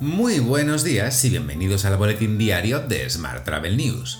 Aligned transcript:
Muy 0.00 0.38
buenos 0.38 0.82
días 0.82 1.22
y 1.26 1.28
bienvenidos 1.28 1.84
al 1.84 1.98
boletín 1.98 2.38
diario 2.38 2.80
de 2.80 3.10
Smart 3.10 3.44
Travel 3.44 3.76
News. 3.76 4.18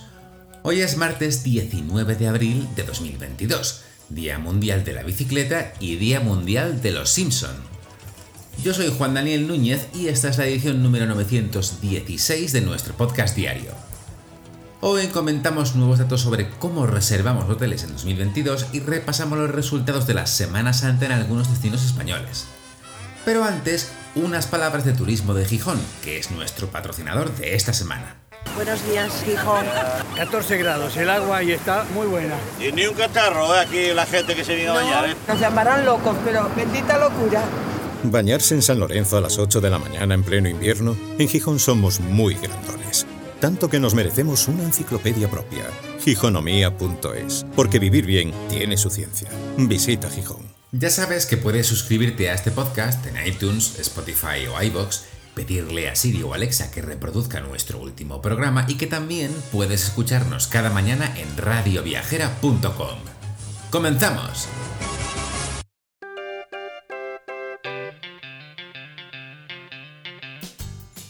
Hoy 0.63 0.83
es 0.83 0.99
martes 0.99 1.43
19 1.43 2.17
de 2.17 2.29
abril 2.29 2.69
de 2.77 2.83
2022, 2.83 3.85
Día 4.11 4.39
Mundial 4.39 4.85
de 4.85 4.93
la 4.93 5.05
Bicicleta 5.05 5.73
y 5.81 5.97
Día 5.97 6.21
Mundial 6.21 6.83
de 6.83 6.91
los 6.91 7.09
Simpson. 7.09 7.57
Yo 8.63 8.75
soy 8.75 8.93
Juan 8.95 9.15
Daniel 9.15 9.49
Núñez 9.49 9.89
y 9.95 10.09
esta 10.09 10.29
es 10.29 10.37
la 10.37 10.47
edición 10.47 10.83
número 10.83 11.07
916 11.07 12.53
de 12.53 12.61
nuestro 12.61 12.93
podcast 12.93 13.35
diario. 13.35 13.71
Hoy 14.83 15.07
comentamos 15.07 15.77
nuevos 15.77 15.99
datos 15.99 16.21
sobre 16.21 16.51
cómo 16.59 16.87
reservamos 16.87 17.49
hoteles 17.49 17.85
en 17.85 17.93
2022 17.93 18.67
y 18.75 18.81
repasamos 18.81 19.39
los 19.39 19.51
resultados 19.51 20.07
de 20.07 20.13
la 20.13 20.27
Semana 20.27 20.75
Santa 20.75 21.07
en 21.07 21.13
algunos 21.13 21.49
destinos 21.49 21.83
españoles. 21.87 22.45
Pero 23.25 23.45
antes, 23.45 23.93
unas 24.15 24.47
palabras 24.47 24.85
de 24.85 24.93
Turismo 24.93 25.35
de 25.35 25.45
Gijón, 25.45 25.81
que 26.03 26.19
es 26.19 26.31
nuestro 26.31 26.69
patrocinador 26.69 27.35
de 27.37 27.55
esta 27.55 27.73
semana. 27.73 28.17
Buenos 28.55 28.85
días, 28.89 29.23
Gijón. 29.25 29.65
14 30.17 30.57
grados, 30.57 30.97
el 30.97 31.11
agua 31.11 31.43
y 31.43 31.53
está 31.53 31.85
muy 31.95 32.07
buena. 32.07 32.35
Y 32.59 32.73
ni 32.73 32.87
un 32.87 32.95
catarro, 32.95 33.55
¿eh? 33.55 33.61
aquí 33.61 33.95
la 33.95 34.07
gente 34.07 34.35
que 34.35 34.45
se 34.45 34.55
viene 34.55 34.71
a 34.71 34.75
bañar. 34.75 35.11
¿eh? 35.11 35.17
Nos 35.29 35.39
llamarán 35.39 35.85
locos, 35.85 36.17
pero 36.25 36.51
bendita 36.57 36.99
locura. 36.99 37.43
Bañarse 38.03 38.55
en 38.55 38.63
San 38.63 38.81
Lorenzo 38.81 39.19
a 39.19 39.21
las 39.21 39.39
8 39.39 39.61
de 39.61 39.71
la 39.71 39.79
mañana 39.79 40.15
en 40.15 40.23
pleno 40.23 40.49
invierno, 40.49 40.97
en 41.19 41.29
Gijón 41.29 41.59
somos 41.59 42.01
muy 42.01 42.35
grandones. 42.35 43.07
Tanto 43.41 43.71
que 43.71 43.81
nos 43.81 43.95
merecemos 43.95 44.49
una 44.49 44.65
enciclopedia 44.65 45.31
propia. 45.31 45.65
Gijonomía.es. 46.01 47.47
Porque 47.55 47.79
vivir 47.79 48.05
bien 48.05 48.33
tiene 48.49 48.77
su 48.77 48.91
ciencia. 48.91 49.29
Visita 49.57 50.11
Gijón. 50.11 50.50
Ya 50.73 50.89
sabes 50.89 51.27
que 51.27 51.37
puedes 51.37 51.67
suscribirte 51.67 52.31
a 52.31 52.35
este 52.35 52.53
podcast 52.53 53.05
en 53.05 53.27
iTunes, 53.27 53.77
Spotify 53.81 54.47
o 54.47 54.63
iBox, 54.63 55.03
pedirle 55.35 55.91
a 55.91 55.97
Siri 55.97 56.23
o 56.23 56.33
Alexa 56.33 56.71
que 56.71 56.81
reproduzca 56.81 57.41
nuestro 57.41 57.81
último 57.81 58.23
programa 58.23 58.67
y 58.69 58.77
que 58.77 58.87
también 58.87 59.33
puedes 59.51 59.83
escucharnos 59.83 60.47
cada 60.47 60.71
mañana 60.71 61.13
en 61.19 61.37
radioviajera.com. 61.37 62.99
¡Comenzamos! 63.71 64.47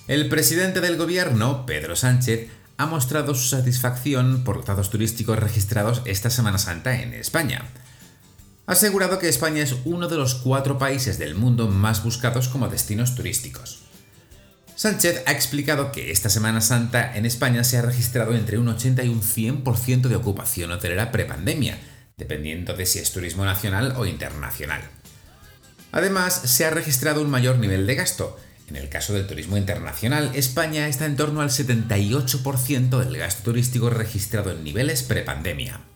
El 0.09 0.31
presidente 0.31 0.81
del 0.81 0.97
gobierno, 0.97 1.67
Pedro 1.67 1.97
Sánchez, 1.97 2.49
ha 2.79 2.87
mostrado 2.87 3.35
su 3.35 3.47
satisfacción 3.47 4.43
por 4.43 4.57
los 4.57 4.65
datos 4.65 4.89
turísticos 4.89 5.39
registrados 5.39 6.01
esta 6.07 6.31
Semana 6.31 6.57
Santa 6.57 7.03
en 7.03 7.13
España. 7.13 7.69
Ha 8.71 8.75
asegurado 8.75 9.19
que 9.19 9.29
España 9.29 9.65
es 9.65 9.75
uno 9.85 10.07
de 10.07 10.17
los 10.17 10.37
cuatro 10.37 10.79
países 10.79 11.19
del 11.19 11.35
mundo 11.35 11.67
más 11.67 12.05
buscados 12.05 12.47
como 12.47 12.69
destinos 12.69 13.17
turísticos. 13.17 13.81
Sánchez 14.77 15.25
ha 15.27 15.33
explicado 15.33 15.91
que 15.91 16.13
esta 16.13 16.31
Semana 16.31 16.61
Santa 16.61 17.17
en 17.17 17.27
España 17.27 17.65
se 17.65 17.79
ha 17.79 17.83
registrado 17.83 18.33
entre 18.33 18.59
un 18.59 18.69
80 18.69 19.03
y 19.03 19.09
un 19.09 19.23
100% 19.23 20.03
de 20.03 20.15
ocupación 20.15 20.71
hotelera 20.71 21.11
prepandemia, 21.11 21.81
dependiendo 22.17 22.75
de 22.75 22.87
si 22.87 23.01
es 23.01 23.11
turismo 23.11 23.45
nacional 23.45 23.95
o 23.97 24.07
internacional. 24.07 24.83
Además, 25.91 26.33
se 26.33 26.65
ha 26.65 26.71
registrado 26.71 27.23
un 27.23 27.31
mayor 27.31 27.59
nivel 27.59 27.89
de 27.89 27.97
gasto, 27.97 28.39
en 28.69 28.77
el 28.77 28.89
caso 28.89 29.15
del 29.15 29.27
turismo 29.27 29.57
internacional, 29.57 30.31
España 30.35 30.87
está 30.87 31.07
en 31.07 31.17
torno 31.17 31.41
al 31.41 31.51
78% 31.51 33.01
del 33.01 33.17
gasto 33.17 33.43
turístico 33.43 33.91
registrado 33.91 34.53
en 34.53 34.63
niveles 34.63 35.03
prepandemia. 35.03 35.90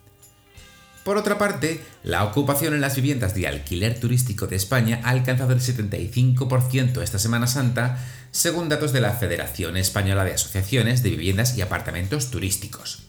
Por 1.05 1.19
otra 1.19 1.37
parte, 1.37 1.83
la 2.03 2.25
ocupación 2.25 2.73
en 2.73 2.81
las 2.81 2.97
viviendas 2.97 3.35
de 3.35 3.47
alquiler 3.47 4.01
turístico 4.01 4.47
de 4.47 4.57
España 4.57 5.03
ha 5.05 5.11
alcanzado 5.11 5.53
el 5.53 5.61
75% 5.61 7.03
esta 7.03 7.19
Semana 7.19 7.47
Santa, 7.47 8.03
según 8.33 8.71
datos 8.71 8.95
de 8.95 9.03
la 9.03 9.13
Federación 9.13 9.77
Española 9.77 10.25
de 10.25 10.33
Asociaciones 10.33 11.03
de 11.03 11.11
Viviendas 11.11 11.59
y 11.59 11.61
Apartamentos 11.61 12.31
Turísticos. 12.31 13.03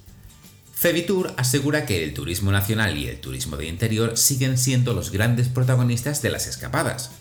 Cevitur 0.76 1.34
asegura 1.38 1.86
que 1.86 2.04
el 2.04 2.14
turismo 2.14 2.52
nacional 2.52 2.98
y 2.98 3.08
el 3.08 3.22
turismo 3.22 3.56
de 3.56 3.68
interior 3.68 4.18
siguen 4.18 4.58
siendo 4.58 4.94
los 4.94 5.10
grandes 5.10 5.48
protagonistas 5.48 6.22
de 6.22 6.32
las 6.32 6.48
escapadas. 6.48 7.12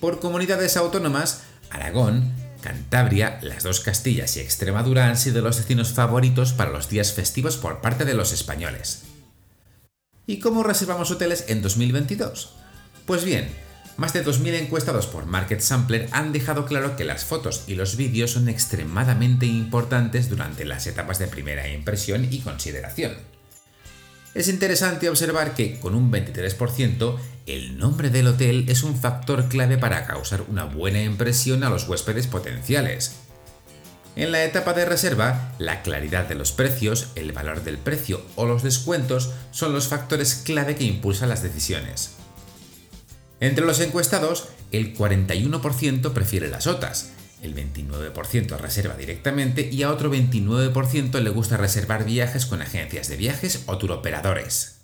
Por 0.00 0.20
comunidades 0.20 0.76
autónomas, 0.76 1.40
Aragón, 1.70 2.34
Cantabria, 2.60 3.38
las 3.42 3.62
dos 3.62 3.80
Castillas 3.80 4.36
y 4.36 4.40
Extremadura 4.40 5.08
han 5.08 5.16
sido 5.16 5.40
los 5.40 5.56
destinos 5.56 5.94
favoritos 5.94 6.52
para 6.52 6.70
los 6.70 6.90
días 6.90 7.14
festivos 7.14 7.56
por 7.56 7.80
parte 7.80 8.04
de 8.04 8.12
los 8.12 8.32
españoles. 8.32 9.07
¿Y 10.28 10.40
cómo 10.40 10.62
reservamos 10.62 11.10
hoteles 11.10 11.46
en 11.48 11.62
2022? 11.62 12.52
Pues 13.06 13.24
bien, 13.24 13.48
más 13.96 14.12
de 14.12 14.22
2.000 14.22 14.60
encuestados 14.60 15.06
por 15.06 15.24
Market 15.24 15.60
Sampler 15.60 16.06
han 16.12 16.34
dejado 16.34 16.66
claro 16.66 16.96
que 16.96 17.04
las 17.04 17.24
fotos 17.24 17.64
y 17.66 17.76
los 17.76 17.96
vídeos 17.96 18.32
son 18.32 18.50
extremadamente 18.50 19.46
importantes 19.46 20.28
durante 20.28 20.66
las 20.66 20.86
etapas 20.86 21.18
de 21.18 21.28
primera 21.28 21.66
impresión 21.70 22.28
y 22.30 22.40
consideración. 22.40 23.12
Es 24.34 24.48
interesante 24.48 25.08
observar 25.08 25.54
que, 25.54 25.80
con 25.80 25.94
un 25.94 26.12
23%, 26.12 27.16
el 27.46 27.78
nombre 27.78 28.10
del 28.10 28.26
hotel 28.26 28.66
es 28.68 28.82
un 28.82 29.00
factor 29.00 29.48
clave 29.48 29.78
para 29.78 30.06
causar 30.06 30.42
una 30.42 30.64
buena 30.64 31.02
impresión 31.02 31.64
a 31.64 31.70
los 31.70 31.88
huéspedes 31.88 32.26
potenciales. 32.26 33.27
En 34.16 34.32
la 34.32 34.44
etapa 34.44 34.72
de 34.72 34.84
reserva, 34.84 35.52
la 35.58 35.82
claridad 35.82 36.28
de 36.28 36.34
los 36.34 36.52
precios, 36.52 37.08
el 37.14 37.32
valor 37.32 37.62
del 37.62 37.78
precio 37.78 38.20
o 38.34 38.46
los 38.46 38.62
descuentos 38.62 39.30
son 39.52 39.72
los 39.72 39.88
factores 39.88 40.34
clave 40.34 40.74
que 40.74 40.84
impulsan 40.84 41.28
las 41.28 41.42
decisiones. 41.42 42.12
Entre 43.40 43.64
los 43.64 43.78
encuestados, 43.80 44.48
el 44.72 44.96
41% 44.96 46.12
prefiere 46.12 46.48
las 46.48 46.66
OTAs, 46.66 47.12
el 47.42 47.54
29% 47.54 48.58
reserva 48.58 48.96
directamente 48.96 49.68
y 49.70 49.84
a 49.84 49.92
otro 49.92 50.12
29% 50.12 51.20
le 51.20 51.30
gusta 51.30 51.56
reservar 51.56 52.04
viajes 52.04 52.46
con 52.46 52.62
agencias 52.62 53.08
de 53.08 53.16
viajes 53.16 53.62
o 53.66 53.78
turoperadores. 53.78 54.78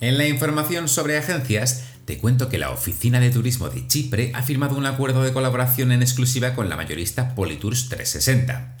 En 0.00 0.18
la 0.18 0.26
información 0.26 0.88
sobre 0.88 1.16
agencias, 1.16 1.84
te 2.12 2.18
cuento 2.18 2.50
que 2.50 2.58
la 2.58 2.72
Oficina 2.72 3.20
de 3.20 3.30
Turismo 3.30 3.70
de 3.70 3.88
Chipre 3.88 4.32
ha 4.34 4.42
firmado 4.42 4.76
un 4.76 4.84
acuerdo 4.84 5.22
de 5.22 5.32
colaboración 5.32 5.92
en 5.92 6.02
exclusiva 6.02 6.54
con 6.54 6.68
la 6.68 6.76
mayorista 6.76 7.34
Politours 7.34 7.88
360. 7.88 8.76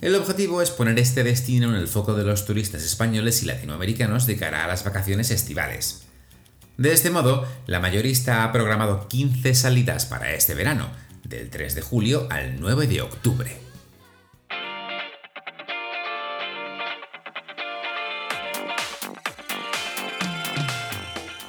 El 0.00 0.14
objetivo 0.14 0.62
es 0.62 0.70
poner 0.70 0.98
este 0.98 1.22
destino 1.22 1.68
en 1.68 1.74
el 1.74 1.86
foco 1.86 2.14
de 2.14 2.24
los 2.24 2.46
turistas 2.46 2.82
españoles 2.82 3.42
y 3.42 3.44
latinoamericanos 3.44 4.24
de 4.24 4.38
cara 4.38 4.64
a 4.64 4.68
las 4.68 4.84
vacaciones 4.84 5.30
estivales. 5.30 6.06
De 6.78 6.94
este 6.94 7.10
modo, 7.10 7.46
la 7.66 7.78
mayorista 7.78 8.42
ha 8.42 8.52
programado 8.52 9.06
15 9.06 9.54
salidas 9.54 10.06
para 10.06 10.32
este 10.32 10.54
verano, 10.54 10.88
del 11.24 11.50
3 11.50 11.74
de 11.74 11.82
julio 11.82 12.26
al 12.30 12.58
9 12.58 12.86
de 12.86 13.02
octubre. 13.02 13.69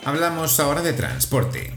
Hablamos 0.04 0.60
ahora 0.60 0.82
de 0.82 0.94
transporte. 0.94 1.72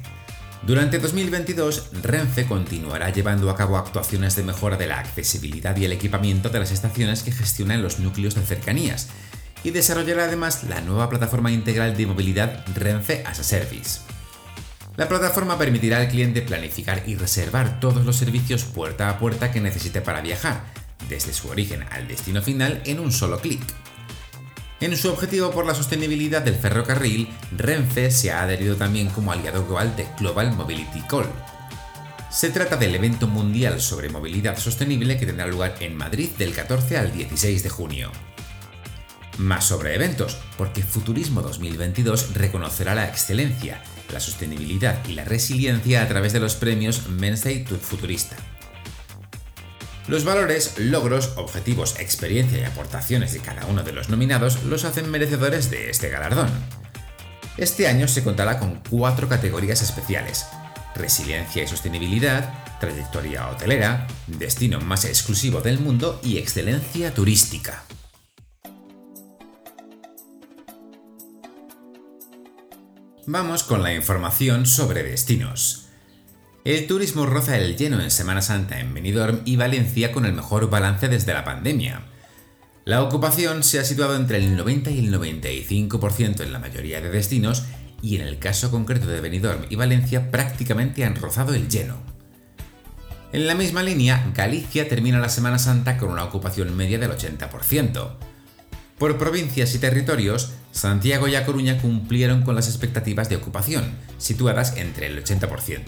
Durante 0.62 0.98
2022, 0.98 1.90
Renfe 2.02 2.46
continuará 2.46 3.10
llevando 3.10 3.50
a 3.50 3.54
cabo 3.54 3.76
actuaciones 3.76 4.34
de 4.34 4.42
mejora 4.42 4.78
de 4.78 4.86
la 4.86 4.98
accesibilidad 4.98 5.76
y 5.76 5.84
el 5.84 5.92
equipamiento 5.92 6.48
de 6.48 6.58
las 6.58 6.70
estaciones 6.70 7.22
que 7.22 7.32
gestionan 7.32 7.82
los 7.82 7.98
núcleos 7.98 8.34
de 8.34 8.40
cercanías 8.40 9.08
y 9.62 9.72
desarrollará 9.72 10.24
además 10.24 10.64
la 10.64 10.80
nueva 10.80 11.10
plataforma 11.10 11.52
integral 11.52 11.98
de 11.98 12.06
movilidad 12.06 12.64
Renfe 12.74 13.22
as 13.26 13.40
a 13.40 13.44
Service. 13.44 14.00
La 14.96 15.06
plataforma 15.06 15.58
permitirá 15.58 15.98
al 15.98 16.08
cliente 16.08 16.40
planificar 16.40 17.02
y 17.06 17.16
reservar 17.16 17.78
todos 17.78 18.06
los 18.06 18.16
servicios 18.16 18.64
puerta 18.64 19.10
a 19.10 19.18
puerta 19.18 19.52
que 19.52 19.60
necesite 19.60 20.00
para 20.00 20.22
viajar, 20.22 20.64
desde 21.10 21.34
su 21.34 21.48
origen 21.48 21.84
al 21.90 22.08
destino 22.08 22.40
final 22.40 22.80
en 22.86 23.00
un 23.00 23.12
solo 23.12 23.38
clic. 23.38 23.60
En 24.84 24.98
su 24.98 25.08
objetivo 25.08 25.50
por 25.50 25.64
la 25.64 25.74
sostenibilidad 25.74 26.42
del 26.42 26.56
ferrocarril, 26.56 27.30
Renfe 27.56 28.10
se 28.10 28.30
ha 28.30 28.42
adherido 28.42 28.76
también 28.76 29.08
como 29.08 29.32
aliado 29.32 29.64
global 29.64 29.96
de 29.96 30.06
Global 30.18 30.54
Mobility 30.54 31.00
Call. 31.08 31.24
Se 32.30 32.50
trata 32.50 32.76
del 32.76 32.94
evento 32.94 33.26
mundial 33.26 33.80
sobre 33.80 34.10
movilidad 34.10 34.58
sostenible 34.58 35.16
que 35.16 35.24
tendrá 35.24 35.46
lugar 35.46 35.76
en 35.80 35.96
Madrid 35.96 36.28
del 36.36 36.52
14 36.52 36.98
al 36.98 37.14
16 37.14 37.62
de 37.62 37.70
junio. 37.70 38.12
Más 39.38 39.64
sobre 39.64 39.94
eventos, 39.94 40.36
porque 40.58 40.82
Futurismo 40.82 41.40
2022 41.40 42.34
reconocerá 42.34 42.94
la 42.94 43.08
excelencia, 43.08 43.82
la 44.12 44.20
sostenibilidad 44.20 45.02
y 45.08 45.14
la 45.14 45.24
resiliencia 45.24 46.02
a 46.02 46.08
través 46.08 46.34
de 46.34 46.40
los 46.40 46.56
premios 46.56 47.08
Men's 47.08 47.46
Futurista. 47.80 48.36
Los 50.06 50.24
valores, 50.24 50.74
logros, 50.78 51.32
objetivos, 51.36 51.98
experiencia 51.98 52.58
y 52.60 52.64
aportaciones 52.64 53.32
de 53.32 53.40
cada 53.40 53.64
uno 53.66 53.82
de 53.82 53.92
los 53.92 54.10
nominados 54.10 54.62
los 54.64 54.84
hacen 54.84 55.10
merecedores 55.10 55.70
de 55.70 55.88
este 55.88 56.10
galardón. 56.10 56.50
Este 57.56 57.88
año 57.88 58.06
se 58.06 58.22
contará 58.22 58.58
con 58.58 58.82
cuatro 58.90 59.28
categorías 59.28 59.80
especiales. 59.80 60.46
Resiliencia 60.94 61.62
y 61.62 61.66
sostenibilidad, 61.66 62.52
trayectoria 62.80 63.48
hotelera, 63.48 64.06
destino 64.26 64.78
más 64.80 65.06
exclusivo 65.06 65.62
del 65.62 65.78
mundo 65.80 66.20
y 66.22 66.36
excelencia 66.36 67.14
turística. 67.14 67.84
Vamos 73.26 73.64
con 73.64 73.82
la 73.82 73.94
información 73.94 74.66
sobre 74.66 75.02
destinos. 75.02 75.83
El 76.64 76.86
turismo 76.86 77.26
roza 77.26 77.58
el 77.58 77.76
lleno 77.76 78.00
en 78.00 78.10
Semana 78.10 78.40
Santa 78.40 78.80
en 78.80 78.94
Benidorm 78.94 79.42
y 79.44 79.56
Valencia 79.56 80.12
con 80.12 80.24
el 80.24 80.32
mejor 80.32 80.70
balance 80.70 81.08
desde 81.08 81.34
la 81.34 81.44
pandemia. 81.44 82.06
La 82.86 83.02
ocupación 83.02 83.62
se 83.62 83.78
ha 83.78 83.84
situado 83.84 84.16
entre 84.16 84.38
el 84.38 84.56
90 84.56 84.90
y 84.90 85.00
el 85.00 85.12
95% 85.12 86.40
en 86.40 86.54
la 86.54 86.58
mayoría 86.58 87.02
de 87.02 87.10
destinos 87.10 87.64
y 88.00 88.16
en 88.16 88.22
el 88.22 88.38
caso 88.38 88.70
concreto 88.70 89.08
de 89.08 89.20
Benidorm 89.20 89.66
y 89.68 89.76
Valencia 89.76 90.30
prácticamente 90.30 91.04
han 91.04 91.16
rozado 91.16 91.52
el 91.52 91.68
lleno. 91.68 92.02
En 93.34 93.46
la 93.46 93.54
misma 93.54 93.82
línea, 93.82 94.32
Galicia 94.34 94.88
termina 94.88 95.18
la 95.18 95.28
Semana 95.28 95.58
Santa 95.58 95.98
con 95.98 96.08
una 96.08 96.24
ocupación 96.24 96.74
media 96.74 96.98
del 96.98 97.10
80%. 97.10 98.16
Por 98.96 99.18
provincias 99.18 99.74
y 99.74 99.80
territorios, 99.80 100.52
Santiago 100.72 101.28
y 101.28 101.34
A 101.34 101.44
Coruña 101.44 101.76
cumplieron 101.76 102.40
con 102.40 102.54
las 102.54 102.68
expectativas 102.68 103.28
de 103.28 103.36
ocupación, 103.36 103.84
situadas 104.16 104.78
entre 104.78 105.08
el 105.08 105.22
80%. 105.22 105.82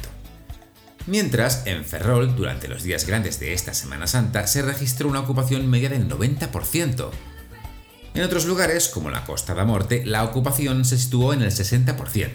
Mientras, 1.06 1.62
en 1.66 1.84
Ferrol, 1.84 2.34
durante 2.34 2.66
los 2.66 2.82
días 2.82 3.06
grandes 3.06 3.38
de 3.38 3.52
esta 3.52 3.74
Semana 3.74 4.08
Santa, 4.08 4.46
se 4.48 4.62
registró 4.62 5.08
una 5.08 5.20
ocupación 5.20 5.68
media 5.70 5.88
del 5.88 6.08
90%. 6.08 7.10
En 8.14 8.22
otros 8.24 8.46
lugares, 8.46 8.88
como 8.88 9.10
la 9.10 9.24
Costa 9.24 9.54
da 9.54 9.64
Morte, 9.64 10.04
la 10.04 10.24
ocupación 10.24 10.84
se 10.84 10.98
situó 10.98 11.32
en 11.32 11.42
el 11.42 11.52
60%. 11.52 12.30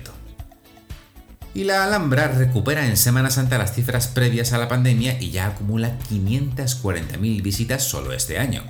Y 1.53 1.65
la 1.65 1.83
Alhambra 1.83 2.29
recupera 2.29 2.87
en 2.87 2.95
Semana 2.95 3.29
Santa 3.29 3.57
las 3.57 3.73
cifras 3.73 4.07
previas 4.07 4.53
a 4.53 4.57
la 4.57 4.69
pandemia 4.69 5.21
y 5.21 5.31
ya 5.31 5.47
acumula 5.47 5.97
540.000 6.09 7.41
visitas 7.41 7.83
solo 7.83 8.13
este 8.13 8.39
año. 8.39 8.63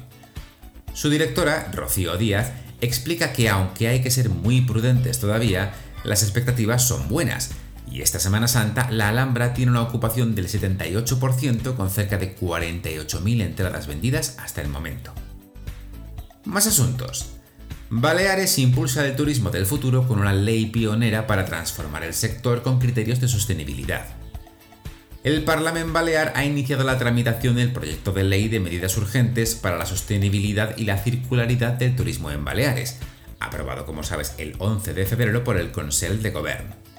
Su 0.94 1.12
directora, 1.12 1.69
Rocío 1.74 2.18
Díaz, 2.18 2.53
explica 2.81 3.33
que 3.33 3.50
aunque 3.50 3.88
hay 3.88 4.01
que 4.01 4.09
ser 4.09 4.30
muy 4.30 4.62
prudentes 4.62 5.19
todavía, 5.19 5.74
las 6.03 6.24
expectativas 6.24 6.88
son 6.88 7.07
buenas, 7.07 7.51
y 7.89 8.01
esta 8.01 8.19
Semana 8.19 8.48
Santa 8.48 8.89
la 8.92 9.10
Alhambra 9.10 9.54
tiene 9.54 9.72
una 9.72 9.81
ocupación 9.81 10.36
del 10.36 10.48
78% 10.48 11.75
con 11.75 11.89
cerca 11.89 12.18
de 12.18 12.36
48.000 12.36 13.42
entradas 13.42 13.88
vendidas 13.88 14.38
hasta 14.39 14.62
el 14.62 14.68
momento. 14.68 15.13
Más 16.45 16.68
asuntos. 16.68 17.33
Baleares 17.89 18.57
impulsa 18.57 19.06
el 19.06 19.16
turismo 19.16 19.50
del 19.50 19.66
futuro 19.66 20.07
con 20.07 20.19
una 20.19 20.33
ley 20.33 20.68
pionera 20.68 21.28
para 21.28 21.45
transformar 21.45 22.04
el 22.04 22.13
sector 22.13 22.62
con 22.62 22.80
criterios 22.80 23.19
de 23.19 23.28
sostenibilidad. 23.28 24.06
El 25.24 25.44
Parlamento 25.44 25.94
Balear 25.94 26.34
ha 26.36 26.45
iniciado 26.45 26.84
la 26.84 26.98
tramitación 26.98 27.56
del 27.56 27.72
proyecto 27.72 28.12
de 28.12 28.24
ley 28.24 28.48
de 28.48 28.60
medidas 28.60 28.98
urgentes 28.98 29.54
para 29.54 29.77
la 29.77 29.86
sostenibilidad 29.86 30.75
y 30.77 30.86
la 30.86 30.98
circularidad 30.98 31.74
del 31.74 31.95
turismo 31.95 32.31
en 32.31 32.44
Baleares, 32.44 32.98
aprobado 33.39 33.86
como 33.86 34.01
sabes 34.01 34.34
el 34.39 34.56
11 34.57 34.95
de 34.95 35.06
febrero 35.06 35.44
por 35.44 35.57
el 35.57 35.72
Consejo 35.72 36.16
de 36.16 36.31
Gobierno. 36.31 36.90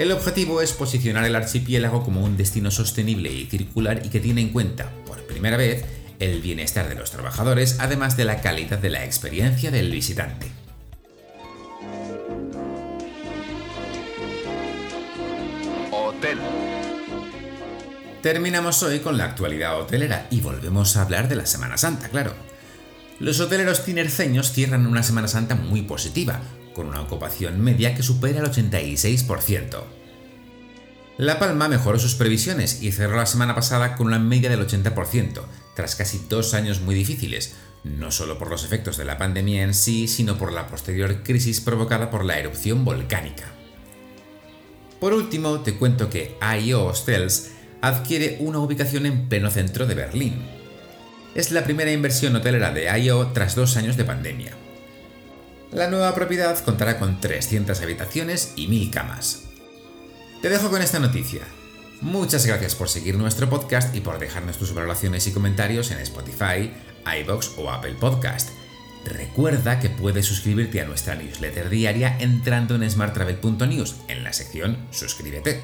El 0.00 0.12
objetivo 0.12 0.62
es 0.62 0.72
posicionar 0.72 1.26
el 1.26 1.36
archipiélago 1.36 2.02
como 2.02 2.24
un 2.24 2.38
destino 2.38 2.70
sostenible 2.70 3.30
y 3.30 3.44
circular 3.44 4.00
y 4.02 4.08
que 4.08 4.18
tiene 4.18 4.40
en 4.40 4.48
cuenta, 4.48 4.90
por 5.04 5.18
primera 5.26 5.58
vez, 5.58 5.84
el 6.18 6.40
bienestar 6.40 6.88
de 6.88 6.94
los 6.94 7.10
trabajadores, 7.10 7.76
además 7.80 8.16
de 8.16 8.24
la 8.24 8.40
calidad 8.40 8.78
de 8.78 8.88
la 8.88 9.04
experiencia 9.04 9.70
del 9.70 9.90
visitante. 9.90 10.46
Hotel. 15.92 16.38
Terminamos 18.22 18.82
hoy 18.82 19.00
con 19.00 19.18
la 19.18 19.26
actualidad 19.26 19.78
hotelera 19.78 20.28
y 20.30 20.40
volvemos 20.40 20.96
a 20.96 21.02
hablar 21.02 21.28
de 21.28 21.36
la 21.36 21.44
Semana 21.44 21.76
Santa, 21.76 22.08
claro. 22.08 22.32
Los 23.18 23.38
hoteleros 23.40 23.84
tinerceños 23.84 24.52
cierran 24.52 24.86
una 24.86 25.02
Semana 25.02 25.28
Santa 25.28 25.56
muy 25.56 25.82
positiva, 25.82 26.40
con 26.74 26.86
una 26.86 27.02
ocupación 27.02 27.60
media 27.60 27.94
que 27.94 28.02
supera 28.02 28.40
el 28.40 28.50
86%. 28.50 29.82
La 31.18 31.38
Palma 31.38 31.68
mejoró 31.68 31.98
sus 31.98 32.14
previsiones 32.14 32.82
y 32.82 32.92
cerró 32.92 33.16
la 33.16 33.26
semana 33.26 33.54
pasada 33.54 33.94
con 33.94 34.06
una 34.06 34.18
media 34.18 34.48
del 34.48 34.66
80%, 34.66 35.42
tras 35.76 35.94
casi 35.94 36.24
dos 36.28 36.54
años 36.54 36.80
muy 36.80 36.94
difíciles, 36.94 37.56
no 37.84 38.10
solo 38.10 38.38
por 38.38 38.48
los 38.48 38.64
efectos 38.64 38.96
de 38.96 39.04
la 39.04 39.18
pandemia 39.18 39.62
en 39.62 39.74
sí, 39.74 40.08
sino 40.08 40.38
por 40.38 40.52
la 40.52 40.66
posterior 40.66 41.22
crisis 41.22 41.60
provocada 41.60 42.10
por 42.10 42.24
la 42.24 42.38
erupción 42.38 42.84
volcánica. 42.84 43.52
Por 44.98 45.12
último, 45.12 45.60
te 45.60 45.74
cuento 45.74 46.10
que 46.10 46.36
IO 46.62 46.86
Hostels 46.86 47.52
adquiere 47.80 48.36
una 48.40 48.58
ubicación 48.58 49.06
en 49.06 49.28
pleno 49.28 49.50
centro 49.50 49.86
de 49.86 49.94
Berlín. 49.94 50.42
Es 51.34 51.52
la 51.52 51.64
primera 51.64 51.92
inversión 51.92 52.36
hotelera 52.36 52.72
de 52.72 52.98
IO 52.98 53.28
tras 53.28 53.54
dos 53.54 53.76
años 53.76 53.96
de 53.96 54.04
pandemia. 54.04 54.52
La 55.72 55.88
nueva 55.88 56.12
propiedad 56.16 56.58
contará 56.64 56.98
con 56.98 57.20
300 57.20 57.80
habitaciones 57.80 58.54
y 58.56 58.66
1000 58.66 58.90
camas. 58.90 59.44
Te 60.42 60.48
dejo 60.48 60.68
con 60.68 60.82
esta 60.82 60.98
noticia. 60.98 61.42
Muchas 62.00 62.44
gracias 62.44 62.74
por 62.74 62.88
seguir 62.88 63.16
nuestro 63.16 63.48
podcast 63.48 63.94
y 63.94 64.00
por 64.00 64.18
dejarnos 64.18 64.58
tus 64.58 64.74
valoraciones 64.74 65.28
y 65.28 65.32
comentarios 65.32 65.92
en 65.92 66.00
Spotify, 66.00 66.72
iBox 67.20 67.52
o 67.56 67.70
Apple 67.70 67.94
Podcast. 68.00 68.50
Recuerda 69.04 69.78
que 69.78 69.90
puedes 69.90 70.26
suscribirte 70.26 70.80
a 70.80 70.86
nuestra 70.86 71.14
newsletter 71.14 71.70
diaria 71.70 72.16
entrando 72.18 72.74
en 72.74 72.90
smarttravel.news 72.90 73.94
en 74.08 74.24
la 74.24 74.32
sección 74.32 74.76
Suscríbete. 74.90 75.62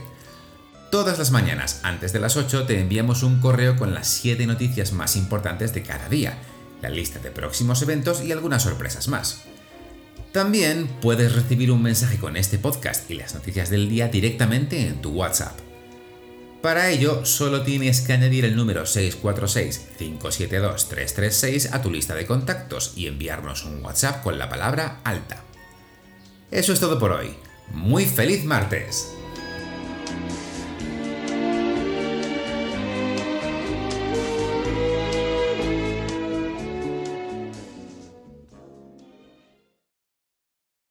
Todas 0.93 1.19
las 1.19 1.33
mañanas, 1.33 1.81
antes 1.83 2.13
de 2.13 2.21
las 2.21 2.37
8, 2.37 2.65
te 2.67 2.81
enviamos 2.81 3.25
un 3.25 3.41
correo 3.41 3.77
con 3.77 3.93
las 3.93 4.07
7 4.07 4.47
noticias 4.47 4.93
más 4.93 5.17
importantes 5.17 5.75
de 5.75 5.83
cada 5.83 6.09
día, 6.09 6.39
la 6.81 6.91
lista 6.91 7.19
de 7.19 7.33
próximos 7.33 7.83
eventos 7.83 8.23
y 8.23 8.31
algunas 8.31 8.63
sorpresas 8.63 9.09
más. 9.09 9.47
También 10.37 10.87
puedes 11.01 11.35
recibir 11.35 11.73
un 11.73 11.83
mensaje 11.83 12.19
con 12.19 12.37
este 12.37 12.59
podcast 12.59 13.11
y 13.11 13.15
las 13.15 13.35
noticias 13.35 13.71
del 13.71 13.89
día 13.89 14.09
directamente 14.09 14.87
en 14.87 15.01
tu 15.01 15.13
WhatsApp. 15.13 15.59
Para 16.61 16.91
ello, 16.91 17.25
solo 17.25 17.63
tienes 17.63 18.03
que 18.03 18.13
añadir 18.13 18.45
el 18.45 18.55
número 18.55 18.83
646-572-336 18.83 21.73
a 21.73 21.81
tu 21.81 21.91
lista 21.91 22.15
de 22.15 22.27
contactos 22.27 22.93
y 22.97 23.07
enviarnos 23.07 23.65
un 23.65 23.83
WhatsApp 23.83 24.23
con 24.23 24.39
la 24.39 24.51
palabra 24.51 25.01
alta. 25.05 25.43
Eso 26.51 26.75
es 26.75 26.81
todo 26.81 26.99
por 26.99 27.13
hoy. 27.13 27.35
¡Muy 27.73 28.05
feliz 28.05 28.45
martes! 28.45 29.09